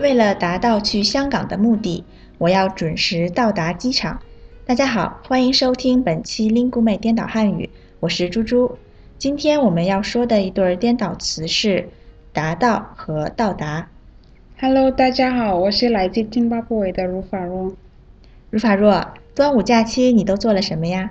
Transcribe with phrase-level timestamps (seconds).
[0.00, 2.04] 为了达到去香港的目的，
[2.38, 4.20] 我要准时到达机场。
[4.64, 8.78] 大家好，欢迎收听本期 Lingu 妹颠倒汉语，我是猪猪。
[9.18, 11.88] 今天我们要说的一对颠倒词是
[12.32, 13.88] “达到”和“到达”。
[14.60, 17.74] Hello，大家好，我是来自津巴布韦的如法若。
[18.50, 19.04] 如法若，
[19.34, 21.10] 端午假期你都做了什么呀？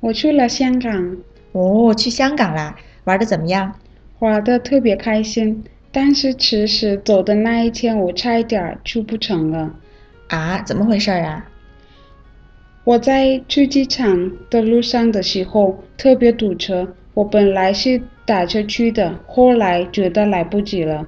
[0.00, 1.18] 我去了香港，
[1.52, 3.74] 哦，去香港啦，玩的怎么样？
[4.20, 9.74] 玩的特别开心，但是其实走的那一天我差一点去不成了。
[10.28, 11.46] 啊，怎么回事啊？
[12.84, 21.06] 我在去机场的路上的时候特别堵车，我本来是打车去的，后来觉得来不及了，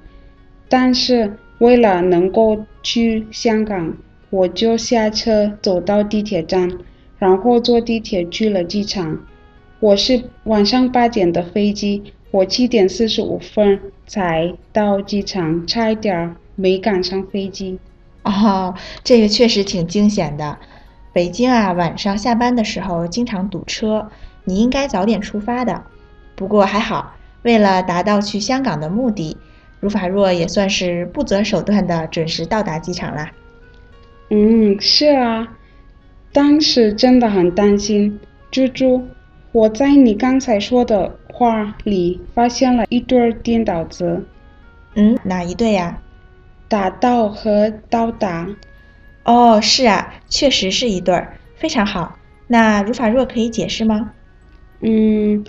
[0.69, 3.97] 但是为了能够去香港，
[4.31, 6.71] 我就下车走到地铁站，
[7.19, 9.19] 然后坐地铁去了机场。
[9.81, 12.03] 我是晚上八点的飞机，
[12.35, 17.79] 我七点四十五分才到机场，差一点没赶上飞机。
[18.25, 20.59] 哦，这个确实挺惊险的。
[21.13, 24.11] 北京啊，晚上下班的时候经常堵车，
[24.43, 25.81] 你应该早点出发的。
[26.35, 29.37] 不过还好，为了达到去香港的目的，
[29.79, 33.31] 如法若也算是不择手段的准时到达机场啦。
[34.31, 35.57] 嗯，是啊，
[36.33, 38.19] 当时真的很担心。
[38.51, 39.05] 猪猪，
[39.53, 44.25] 我在你刚才说的话里发现了一对颠倒词，
[44.95, 46.01] 嗯，哪一对呀？
[46.69, 48.49] 打到和到达。
[49.25, 52.17] 哦，是啊，确实是一对儿，非常好。
[52.47, 54.13] 那如法若可以解释吗？
[54.81, 55.45] 嗯，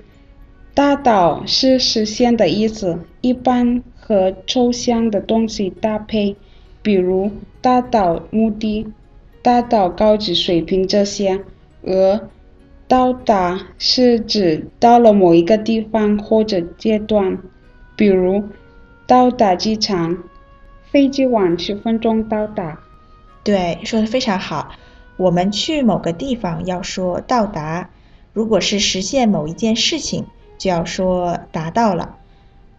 [0.73, 6.35] 达到是实现的意思，一般和抽象的东西搭配，
[6.81, 7.29] 比如
[7.61, 8.87] 达到目的、
[9.43, 11.39] 达到高级水平这些。
[11.83, 12.29] 而
[12.87, 17.39] 到达是指到了某一个地方或者阶段，
[17.95, 18.43] 比如
[19.07, 20.17] 到达机场，
[20.91, 22.79] 飞机晚十分钟到达。
[23.43, 24.71] 对，说的非常好。
[25.17, 27.89] 我们去某个地方要说到达，
[28.33, 30.25] 如果是实现某一件事情，
[30.57, 32.17] 就要说达到了。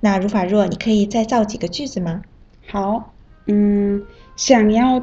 [0.00, 2.22] 那如法若，你可以再造几个句子吗？
[2.68, 3.12] 好，
[3.46, 4.04] 嗯，
[4.36, 5.02] 想要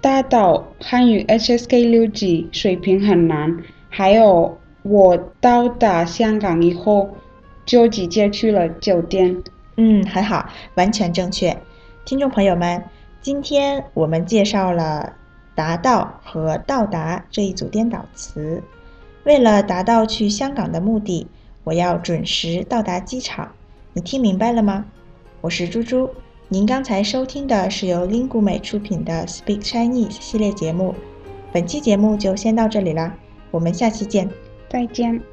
[0.00, 3.62] 达到汉语 HSK 六级水平很難。
[3.94, 7.10] 还有，我到达香港以后
[7.66, 9.42] 就直接去了酒店。
[9.76, 11.54] 嗯，很好，完全正确。
[12.06, 12.82] 听众朋友们。
[13.20, 15.12] 今天我们介绍了
[15.54, 18.60] “达到”和“到达”这一组颠倒词。
[19.22, 21.28] 为了达到去香港的目的，
[21.62, 23.52] 我要准时到达机场。
[23.92, 24.86] 你听明白了吗？
[25.40, 26.10] 我是猪猪。
[26.48, 30.92] 您刚才收听的是由 Lingu 美出品的 Speak Chinese 系列节目。
[31.52, 33.14] 本期节目就先到这里啦，
[33.52, 34.28] 我们下期见。
[34.68, 35.31] 再见。